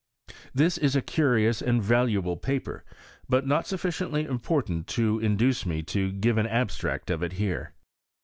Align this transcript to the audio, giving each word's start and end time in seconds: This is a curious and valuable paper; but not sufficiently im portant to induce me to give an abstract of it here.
This 0.51 0.79
is 0.79 0.95
a 0.95 1.01
curious 1.03 1.61
and 1.61 1.79
valuable 1.79 2.35
paper; 2.35 2.83
but 3.29 3.45
not 3.45 3.67
sufficiently 3.67 4.25
im 4.25 4.39
portant 4.39 4.87
to 4.97 5.19
induce 5.19 5.63
me 5.63 5.83
to 5.83 6.11
give 6.11 6.39
an 6.39 6.47
abstract 6.47 7.11
of 7.11 7.21
it 7.21 7.33
here. 7.33 7.75